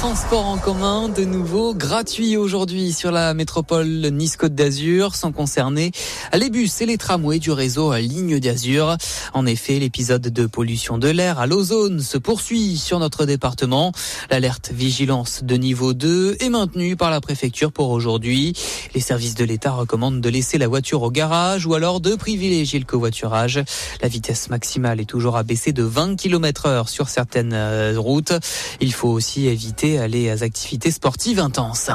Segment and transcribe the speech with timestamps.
[0.00, 5.92] transports en commun de nouveau gratuits aujourd'hui sur la métropole Nice-Côte d'Azur, sans concerner
[6.32, 8.96] les bus et les tramways du réseau Ligne d'Azur.
[9.34, 13.92] En effet, l'épisode de pollution de l'air à l'ozone se poursuit sur notre département.
[14.30, 18.54] L'alerte vigilance de niveau 2 est maintenue par la préfecture pour aujourd'hui.
[18.94, 22.78] Les services de l'État recommandent de laisser la voiture au garage ou alors de privilégier
[22.78, 23.62] le covoiturage.
[24.00, 28.32] La vitesse maximale est toujours à baisser de 20 km heure sur certaines euh, routes.
[28.80, 31.90] Il faut aussi éviter les activités sportives intenses.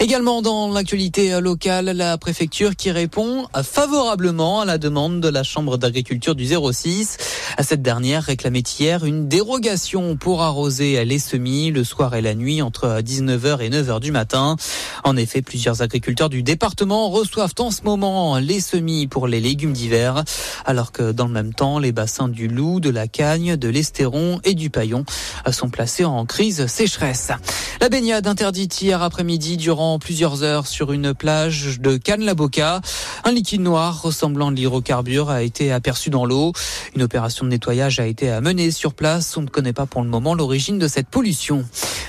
[0.00, 5.78] Également dans l'actualité locale, la préfecture qui répond favorablement à la demande de la Chambre
[5.78, 7.16] d'agriculture du 06.
[7.60, 12.62] Cette dernière réclamait hier une dérogation pour arroser les semis le soir et la nuit
[12.62, 14.56] entre 19h et 9h du matin.
[15.04, 19.72] En effet, plusieurs agriculteurs du département reçoivent en ce moment les semis pour les légumes
[19.72, 20.24] d'hiver,
[20.64, 24.40] alors que dans le même temps, les bassins du Loup, de la Cagne, de l'Estéron
[24.44, 25.04] et du Paillon
[25.50, 27.31] sont placés en crise sécheresse.
[27.80, 32.80] La baignade interdite hier après-midi durant plusieurs heures sur une plage de Cannes-la-Boca.
[33.24, 36.52] Un liquide noir ressemblant à l'hydrocarbure a été aperçu dans l'eau.
[36.94, 39.36] Une opération de nettoyage a été menée sur place.
[39.36, 41.64] On ne connaît pas pour le moment l'origine de cette pollution.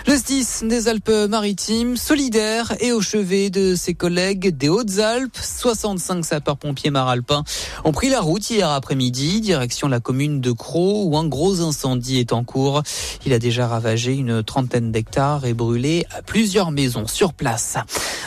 [0.07, 7.43] SDIS des Alpes-Maritimes, solidaire et au chevet de ses collègues des Hautes-Alpes, 65 sapeurs-pompiers maralpins
[7.85, 12.19] ont pris la route hier après-midi, direction la commune de Croix, où un gros incendie
[12.19, 12.83] est en cours.
[13.25, 17.77] Il a déjà ravagé une trentaine d'hectares et brûlé plusieurs maisons sur place.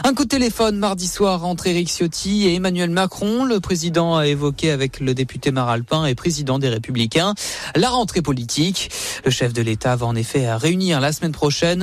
[0.04, 3.44] Un coup de téléphone mardi soir entre Éric Ciotti et Emmanuel Macron.
[3.44, 7.34] Le président a évoqué avec le député maralpin et président des Républicains
[7.74, 8.90] la rentrée politique.
[9.24, 11.32] Le chef de l'État va en effet réunir la semaine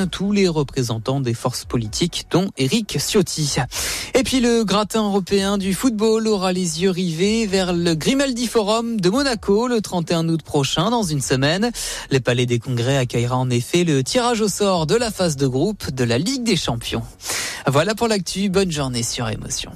[0.09, 3.55] tous les représentants des forces politiques, dont Éric Ciotti.
[4.13, 9.01] Et puis le gratin européen du football aura les yeux rivés vers le Grimaldi Forum
[9.01, 11.71] de Monaco le 31 août prochain, dans une semaine.
[12.11, 15.47] Le Palais des Congrès accueillera en effet le tirage au sort de la phase de
[15.47, 17.03] groupe de la Ligue des Champions.
[17.67, 18.49] Voilà pour l'actu.
[18.49, 19.71] Bonne journée sur Émotion.